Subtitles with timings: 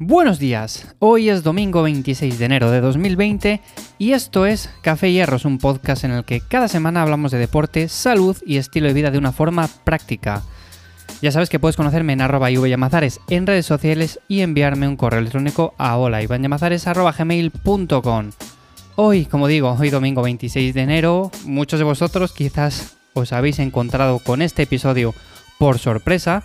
[0.00, 3.60] Buenos días, hoy es domingo 26 de enero de 2020
[3.96, 7.86] y esto es Café Hierros, un podcast en el que cada semana hablamos de deporte,
[7.86, 10.42] salud y estilo de vida de una forma práctica.
[11.22, 15.20] Ya sabes que puedes conocerme en arroba Llamazares en redes sociales y enviarme un correo
[15.20, 18.30] electrónico a holaivanyamazares.gmail.com
[18.96, 24.18] Hoy, como digo, hoy domingo 26 de enero, muchos de vosotros quizás os habéis encontrado
[24.18, 25.14] con este episodio
[25.56, 26.42] por sorpresa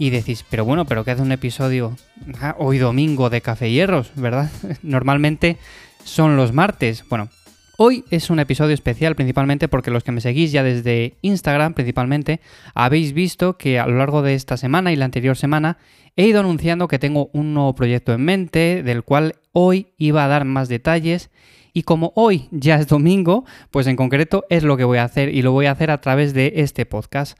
[0.00, 1.94] y decís, pero bueno, pero ¿qué hace un episodio
[2.40, 4.50] ah, hoy domingo de Café Hierros, verdad?
[4.82, 5.58] Normalmente
[6.04, 7.04] son los martes.
[7.10, 7.28] Bueno,
[7.76, 12.40] hoy es un episodio especial principalmente porque los que me seguís ya desde Instagram principalmente
[12.74, 15.76] habéis visto que a lo largo de esta semana y la anterior semana
[16.16, 20.28] he ido anunciando que tengo un nuevo proyecto en mente del cual hoy iba a
[20.28, 21.28] dar más detalles.
[21.74, 25.28] Y como hoy ya es domingo, pues en concreto es lo que voy a hacer
[25.28, 27.38] y lo voy a hacer a través de este podcast.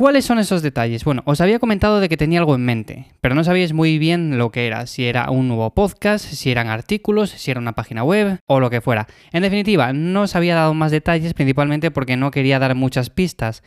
[0.00, 1.04] ¿Cuáles son esos detalles?
[1.04, 4.38] Bueno, os había comentado de que tenía algo en mente, pero no sabíais muy bien
[4.38, 8.02] lo que era, si era un nuevo podcast, si eran artículos, si era una página
[8.02, 9.08] web o lo que fuera.
[9.30, 13.62] En definitiva, no os había dado más detalles principalmente porque no quería dar muchas pistas.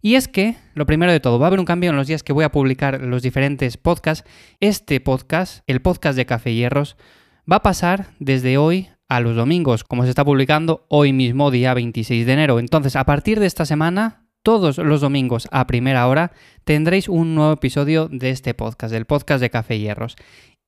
[0.00, 2.22] Y es que, lo primero de todo, va a haber un cambio en los días
[2.22, 4.30] que voy a publicar los diferentes podcasts.
[4.60, 6.96] Este podcast, el podcast de Café Hierros,
[7.50, 11.74] va a pasar desde hoy a los domingos, como se está publicando hoy mismo, día
[11.74, 12.60] 26 de enero.
[12.60, 16.32] Entonces, a partir de esta semana, todos los domingos a primera hora
[16.64, 20.16] tendréis un nuevo episodio de este podcast, del podcast de Café Hierros.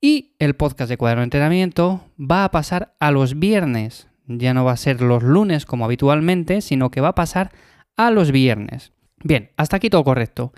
[0.00, 4.08] Y el podcast de Cuaderno de Entrenamiento va a pasar a los viernes.
[4.26, 7.52] Ya no va a ser los lunes como habitualmente, sino que va a pasar
[7.96, 8.92] a los viernes.
[9.22, 10.52] Bien, hasta aquí todo correcto.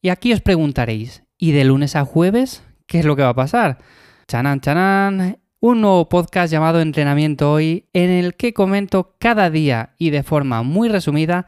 [0.00, 3.34] Y aquí os preguntaréis, ¿y de lunes a jueves qué es lo que va a
[3.34, 3.78] pasar?
[4.26, 10.10] Chanán, chanán, un nuevo podcast llamado Entrenamiento Hoy, en el que comento cada día y
[10.10, 11.46] de forma muy resumida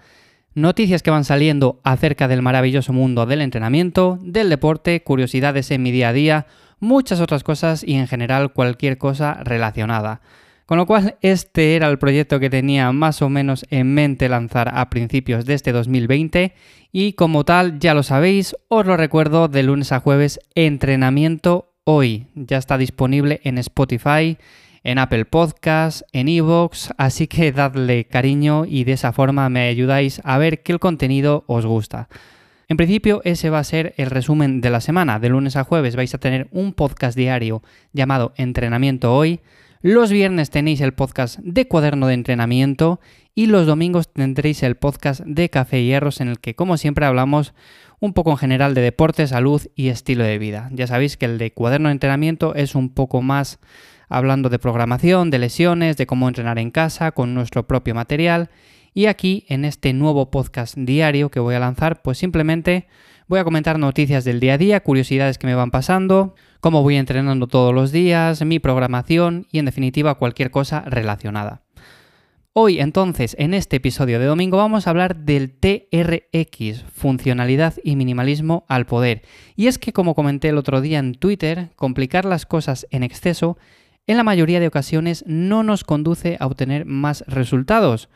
[0.54, 5.90] noticias que van saliendo acerca del maravilloso mundo del entrenamiento, del deporte, curiosidades en mi
[5.90, 6.46] día a día,
[6.80, 10.20] muchas otras cosas y en general cualquier cosa relacionada.
[10.66, 14.70] Con lo cual, este era el proyecto que tenía más o menos en mente lanzar
[14.74, 16.54] a principios de este 2020
[16.90, 22.28] y como tal, ya lo sabéis, os lo recuerdo de lunes a jueves, entrenamiento hoy.
[22.34, 24.38] Ya está disponible en Spotify,
[24.84, 30.20] en Apple Podcasts, en Evox, así que dadle cariño y de esa forma me ayudáis
[30.24, 32.08] a ver que el contenido os gusta.
[32.68, 35.18] En principio ese va a ser el resumen de la semana.
[35.18, 37.62] De lunes a jueves vais a tener un podcast diario
[37.92, 39.40] llamado Entrenamiento Hoy.
[39.80, 43.00] Los viernes tenéis el podcast de cuaderno de entrenamiento
[43.34, 47.04] y los domingos tendréis el podcast de Café y Hierros en el que como siempre
[47.04, 47.52] hablamos
[48.00, 50.68] un poco en general de deporte, salud y estilo de vida.
[50.72, 53.60] Ya sabéis que el de cuaderno de entrenamiento es un poco más
[54.08, 58.50] hablando de programación, de lesiones, de cómo entrenar en casa con nuestro propio material.
[58.92, 62.86] Y aquí, en este nuevo podcast diario que voy a lanzar, pues simplemente
[63.26, 66.96] voy a comentar noticias del día a día, curiosidades que me van pasando, cómo voy
[66.96, 71.62] entrenando todos los días, mi programación y en definitiva cualquier cosa relacionada.
[72.56, 78.64] Hoy entonces, en este episodio de domingo, vamos a hablar del TRX, funcionalidad y minimalismo
[78.68, 79.22] al poder.
[79.56, 83.58] Y es que, como comenté el otro día en Twitter, complicar las cosas en exceso
[84.06, 88.08] en la mayoría de ocasiones no nos conduce a obtener más resultados.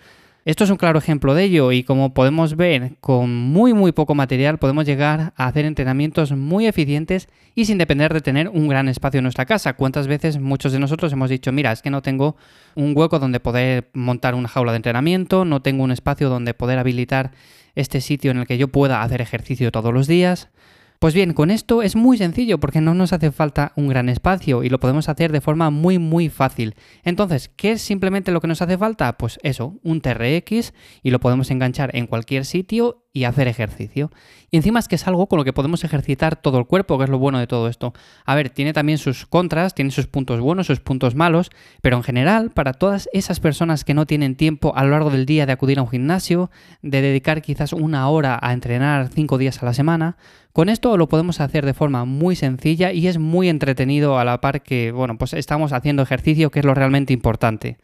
[0.44, 4.14] Esto es un claro ejemplo de ello y como podemos ver, con muy muy poco
[4.14, 8.88] material podemos llegar a hacer entrenamientos muy eficientes y sin depender de tener un gran
[8.88, 9.74] espacio en nuestra casa.
[9.74, 12.36] ¿Cuántas veces muchos de nosotros hemos dicho, mira, es que no tengo
[12.74, 16.78] un hueco donde poder montar una jaula de entrenamiento, no tengo un espacio donde poder
[16.78, 17.32] habilitar
[17.74, 20.48] este sitio en el que yo pueda hacer ejercicio todos los días?
[20.98, 24.64] Pues bien, con esto es muy sencillo porque no nos hace falta un gran espacio
[24.64, 26.74] y lo podemos hacer de forma muy muy fácil.
[27.04, 29.16] Entonces, ¿qué es simplemente lo que nos hace falta?
[29.16, 30.72] Pues eso, un TRX
[31.04, 34.10] y lo podemos enganchar en cualquier sitio y hacer ejercicio.
[34.50, 37.04] Y encima es que es algo con lo que podemos ejercitar todo el cuerpo, que
[37.04, 37.92] es lo bueno de todo esto.
[38.24, 41.50] A ver, tiene también sus contras, tiene sus puntos buenos, sus puntos malos,
[41.82, 45.26] pero en general, para todas esas personas que no tienen tiempo a lo largo del
[45.26, 46.50] día de acudir a un gimnasio,
[46.82, 50.16] de dedicar quizás una hora a entrenar cinco días a la semana,
[50.52, 54.40] con esto lo podemos hacer de forma muy sencilla y es muy entretenido a la
[54.40, 57.78] par que, bueno, pues estamos haciendo ejercicio, que es lo realmente importante.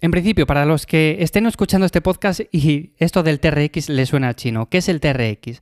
[0.00, 4.28] En principio, para los que estén escuchando este podcast y esto del TRX le suena
[4.28, 5.60] al chino, ¿qué es el TRX?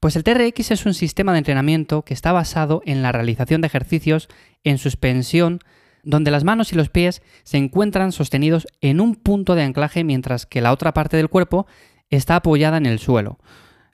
[0.00, 3.68] Pues el TRX es un sistema de entrenamiento que está basado en la realización de
[3.68, 4.28] ejercicios
[4.64, 5.60] en suspensión,
[6.02, 10.46] donde las manos y los pies se encuentran sostenidos en un punto de anclaje mientras
[10.46, 11.68] que la otra parte del cuerpo
[12.08, 13.38] está apoyada en el suelo.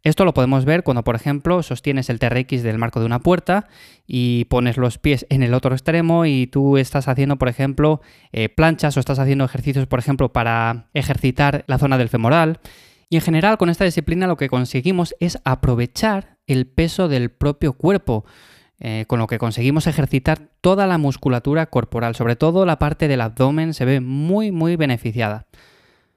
[0.03, 3.67] Esto lo podemos ver cuando, por ejemplo, sostienes el TRX del marco de una puerta
[4.07, 8.01] y pones los pies en el otro extremo y tú estás haciendo, por ejemplo,
[8.33, 12.61] eh, planchas o estás haciendo ejercicios, por ejemplo, para ejercitar la zona del femoral.
[13.09, 17.73] Y en general, con esta disciplina lo que conseguimos es aprovechar el peso del propio
[17.73, 18.25] cuerpo.
[18.79, 23.23] eh, con lo que conseguimos ejercitar toda la musculatura corporal, sobre todo la parte del
[23.23, 25.47] abdomen se ve muy muy beneficiada.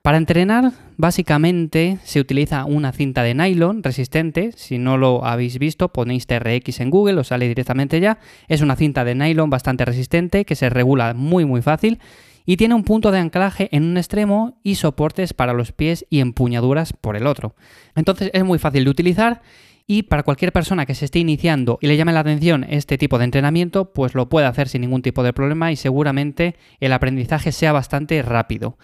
[0.02, 4.52] Para entrenar, básicamente se utiliza una cinta de nylon resistente.
[4.56, 8.18] Si no lo habéis visto, ponéis TRX en Google, os sale directamente ya.
[8.48, 11.98] Es una cinta de nylon bastante resistente que se regula muy muy fácil
[12.46, 16.20] y tiene un punto de anclaje en un extremo y soportes para los pies y
[16.20, 17.54] empuñaduras por el otro.
[17.94, 19.42] Entonces es muy fácil de utilizar
[19.86, 23.18] y para cualquier persona que se esté iniciando y le llame la atención este tipo
[23.18, 27.52] de entrenamiento, pues lo puede hacer sin ningún tipo de problema y seguramente el aprendizaje
[27.52, 28.78] sea bastante rápido.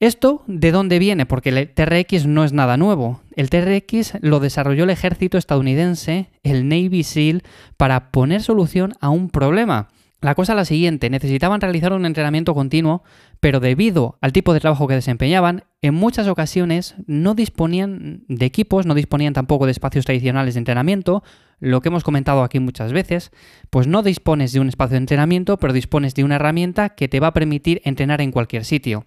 [0.00, 1.26] ¿Esto de dónde viene?
[1.26, 3.20] Porque el TRX no es nada nuevo.
[3.34, 7.42] El TRX lo desarrolló el ejército estadounidense, el Navy SEAL,
[7.76, 9.88] para poner solución a un problema.
[10.20, 13.02] La cosa es la siguiente, necesitaban realizar un entrenamiento continuo,
[13.40, 18.86] pero debido al tipo de trabajo que desempeñaban, en muchas ocasiones no disponían de equipos,
[18.86, 21.24] no disponían tampoco de espacios tradicionales de entrenamiento,
[21.58, 23.32] lo que hemos comentado aquí muchas veces,
[23.70, 27.18] pues no dispones de un espacio de entrenamiento, pero dispones de una herramienta que te
[27.18, 29.06] va a permitir entrenar en cualquier sitio.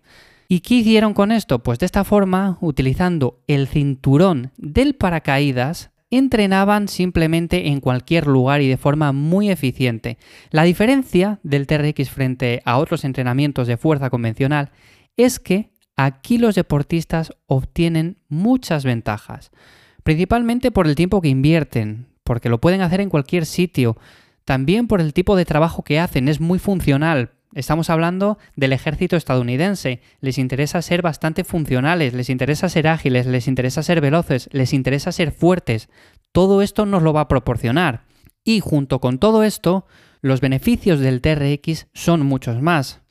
[0.52, 1.60] ¿Y qué hicieron con esto?
[1.64, 8.68] Pues de esta forma, utilizando el cinturón del paracaídas, entrenaban simplemente en cualquier lugar y
[8.68, 10.18] de forma muy eficiente.
[10.50, 14.72] La diferencia del TRX frente a otros entrenamientos de fuerza convencional
[15.16, 19.52] es que aquí los deportistas obtienen muchas ventajas,
[20.04, 23.96] principalmente por el tiempo que invierten, porque lo pueden hacer en cualquier sitio,
[24.44, 29.18] también por el tipo de trabajo que hacen, es muy funcional, Estamos hablando del ejército
[29.18, 30.02] estadounidense.
[30.22, 35.12] Les interesa ser bastante funcionales, les interesa ser ágiles, les interesa ser veloces, les interesa
[35.12, 35.90] ser fuertes.
[36.32, 38.06] Todo esto nos lo va a proporcionar.
[38.44, 39.86] Y junto con todo esto,
[40.22, 43.02] los beneficios del TRX son muchos más.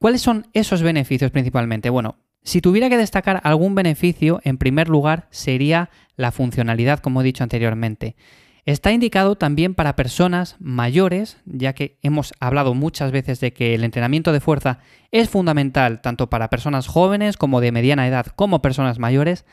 [0.00, 1.88] ¿Cuáles son esos beneficios principalmente?
[1.88, 7.24] Bueno, si tuviera que destacar algún beneficio, en primer lugar sería la funcionalidad, como he
[7.24, 8.16] dicho anteriormente.
[8.66, 13.84] Está indicado también para personas mayores, ya que hemos hablado muchas veces de que el
[13.84, 14.78] entrenamiento de fuerza
[15.10, 19.44] es fundamental tanto para personas jóvenes como de mediana edad como personas mayores.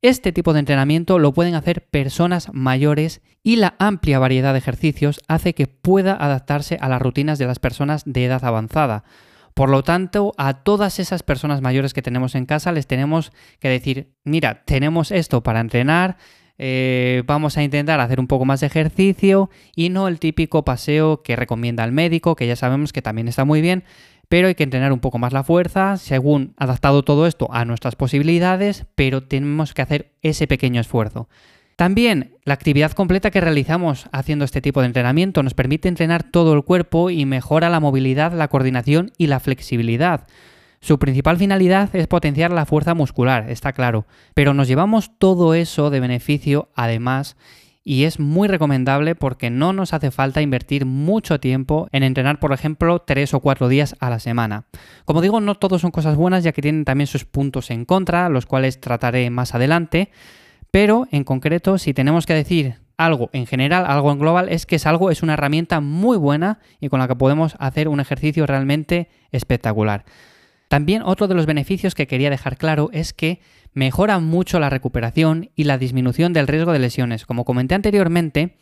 [0.00, 5.20] Este tipo de entrenamiento lo pueden hacer personas mayores y la amplia variedad de ejercicios
[5.28, 9.04] hace que pueda adaptarse a las rutinas de las personas de edad avanzada.
[9.52, 13.68] Por lo tanto, a todas esas personas mayores que tenemos en casa les tenemos que
[13.68, 16.18] decir, mira, tenemos esto para entrenar,
[16.58, 21.22] eh, vamos a intentar hacer un poco más de ejercicio y no el típico paseo
[21.22, 23.84] que recomienda el médico, que ya sabemos que también está muy bien,
[24.28, 27.94] pero hay que entrenar un poco más la fuerza, según adaptado todo esto a nuestras
[27.94, 31.28] posibilidades, pero tenemos que hacer ese pequeño esfuerzo.
[31.76, 36.54] También la actividad completa que realizamos haciendo este tipo de entrenamiento nos permite entrenar todo
[36.54, 40.26] el cuerpo y mejora la movilidad, la coordinación y la flexibilidad.
[40.80, 45.90] Su principal finalidad es potenciar la fuerza muscular, está claro, pero nos llevamos todo eso
[45.90, 47.36] de beneficio además
[47.88, 52.52] y es muy recomendable porque no nos hace falta invertir mucho tiempo en entrenar, por
[52.52, 54.64] ejemplo, tres o cuatro días a la semana.
[55.04, 58.28] Como digo, no todos son cosas buenas ya que tienen también sus puntos en contra,
[58.28, 60.10] los cuales trataré más adelante,
[60.72, 64.76] pero en concreto, si tenemos que decir algo en general, algo en global, es que
[64.76, 68.46] es algo, es una herramienta muy buena y con la que podemos hacer un ejercicio
[68.46, 70.04] realmente espectacular.
[70.68, 73.40] También otro de los beneficios que quería dejar claro es que
[73.72, 77.26] mejora mucho la recuperación y la disminución del riesgo de lesiones.
[77.26, 78.56] Como comenté anteriormente,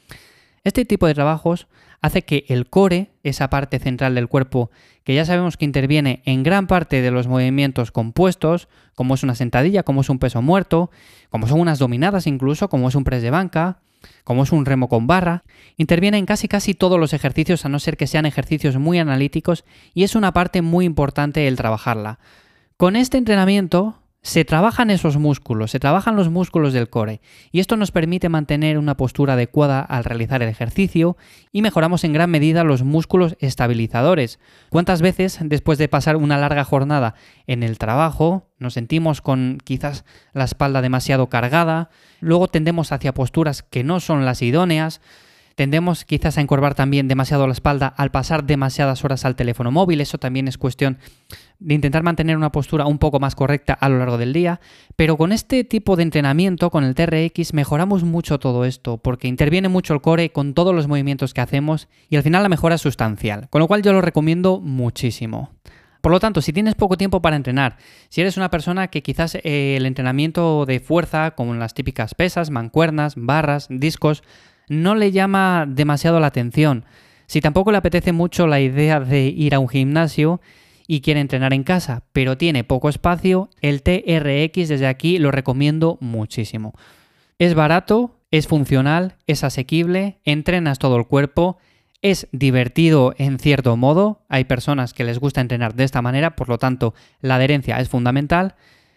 [0.65, 1.69] este tipo de trabajos
[2.01, 4.71] hace que el core, esa parte central del cuerpo,
[5.05, 9.35] que ya sabemos que interviene en gran parte de los movimientos compuestos, como es una
[9.35, 10.91] sentadilla, como es un peso muerto,
[11.31, 13.79] como son unas dominadas incluso, como es un press de banca,
[14.25, 15.45] como es un remo con barra,
[15.77, 19.65] interviene en casi casi todos los ejercicios a no ser que sean ejercicios muy analíticos
[19.95, 22.19] y es una parte muy importante el trabajarla.
[22.77, 27.21] Con este entrenamiento se trabajan esos músculos, se trabajan los músculos del core
[27.53, 31.19] y esto nos permite mantener una postura adecuada al realizar el ejercicio
[31.53, 34.41] y mejoramos en gran medida los músculos estabilizadores.
[34.71, 37.15] ¿Cuántas veces después de pasar una larga jornada
[37.47, 41.91] en el trabajo nos sentimos con quizás la espalda demasiado cargada,
[42.21, 45.03] luego tendemos hacia posturas que no son las idóneas,
[45.55, 50.01] Tendemos quizás a encorvar también demasiado la espalda al pasar demasiadas horas al teléfono móvil.
[50.01, 50.99] Eso también es cuestión
[51.61, 54.61] de intentar mantener una postura un poco más correcta a lo largo del día.
[54.97, 59.69] Pero con este tipo de entrenamiento, con el TRX, mejoramos mucho todo esto, porque interviene
[59.69, 62.81] mucho el core con todos los movimientos que hacemos y al final la mejora es
[62.81, 63.49] sustancial.
[63.49, 65.53] Con lo cual yo lo recomiendo muchísimo.
[66.05, 67.79] Por lo tanto, si tienes poco tiempo para entrenar,
[68.11, 72.51] si eres una persona que quizás eh, el entrenamiento de fuerza, como las típicas pesas,
[72.51, 74.23] mancuernas, barras, discos,
[74.69, 76.85] no le llama demasiado la atención.
[77.27, 80.41] Si tampoco le apetece mucho la idea de ir a un gimnasio
[80.87, 85.97] y quiere entrenar en casa, pero tiene poco espacio, el TRX desde aquí lo recomiendo
[86.01, 86.75] muchísimo.
[87.39, 91.59] Es barato, es funcional, es asequible, entrenas todo el cuerpo,
[92.03, 96.49] es divertido en cierto modo, hay personas que les gusta entrenar de esta manera, por
[96.51, 98.57] lo tanto la adherencia es fundamental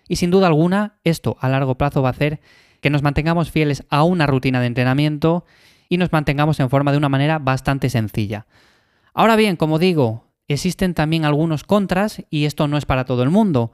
[0.10, 2.42] y sin duda alguna esto a largo plazo va a hacer
[2.88, 5.44] que nos mantengamos fieles a una rutina de entrenamiento
[5.90, 8.48] y nos mantengamos en forma de una manera bastante sencilla.
[9.14, 13.30] Ahora bien, como digo, existen también algunos contras y esto no es para todo el
[13.30, 13.74] mundo.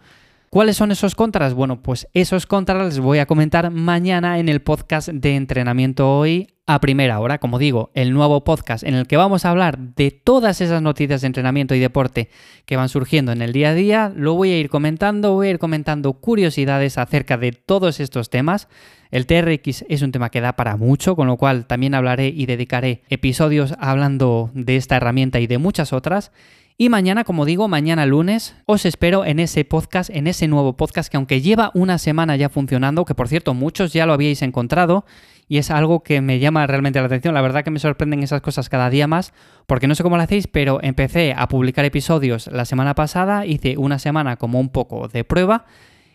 [0.49, 1.53] ¿Cuáles son esos contras?
[1.53, 6.47] Bueno, pues esos contras les voy a comentar mañana en el podcast de entrenamiento hoy
[6.65, 10.09] a primera hora, como digo, el nuevo podcast en el que vamos a hablar de
[10.09, 12.29] todas esas noticias de entrenamiento y deporte
[12.65, 14.13] que van surgiendo en el día a día.
[14.15, 18.69] Lo voy a ir comentando, voy a ir comentando curiosidades acerca de todos estos temas.
[19.13, 22.47] El TRX es un tema que da para mucho, con lo cual también hablaré y
[22.47, 26.31] dedicaré episodios hablando de esta herramienta y de muchas otras.
[26.79, 31.11] Y mañana, como digo, mañana lunes, os espero en ese podcast, en ese nuevo podcast
[31.11, 35.05] que aunque lleva una semana ya funcionando, que por cierto muchos ya lo habíais encontrado,
[35.47, 37.35] y es algo que me llama realmente la atención.
[37.35, 39.31] La verdad que me sorprenden esas cosas cada día más,
[39.67, 43.77] porque no sé cómo lo hacéis, pero empecé a publicar episodios la semana pasada, hice
[43.77, 45.67] una semana como un poco de prueba,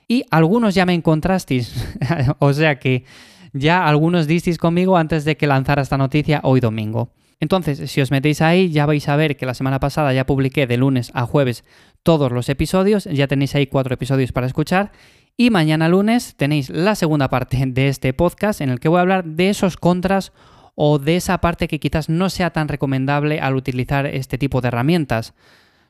[0.09, 1.75] y algunos ya me encontrasteis,
[2.39, 3.05] o sea que
[3.53, 7.13] ya algunos disteis conmigo antes de que lanzara esta noticia hoy domingo.
[7.41, 10.67] Entonces, si os metéis ahí, ya vais a ver que la semana pasada ya publiqué
[10.67, 11.65] de lunes a jueves
[12.03, 14.91] todos los episodios, ya tenéis ahí cuatro episodios para escuchar.
[15.37, 19.03] Y mañana lunes tenéis la segunda parte de este podcast en el que voy a
[19.03, 20.33] hablar de esos contras
[20.75, 24.69] o de esa parte que quizás no sea tan recomendable al utilizar este tipo de
[24.69, 25.35] herramientas.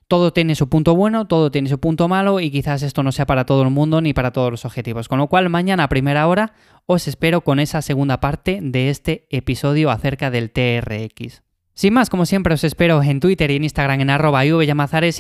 [0.09, 3.27] Todo tiene su punto bueno, todo tiene su punto malo y quizás esto no sea
[3.27, 5.07] para todo el mundo ni para todos los objetivos.
[5.07, 6.55] Con lo cual mañana a primera hora
[6.87, 11.43] os espero con esa segunda parte de este episodio acerca del TRX.
[11.75, 14.50] Sin más, como siempre, os espero en Twitter y en Instagram en arroba y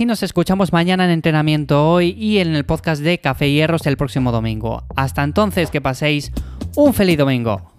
[0.06, 4.32] nos escuchamos mañana en entrenamiento hoy y en el podcast de Café Hierros el próximo
[4.32, 4.82] domingo.
[4.96, 6.32] Hasta entonces, que paséis
[6.74, 7.77] un feliz domingo.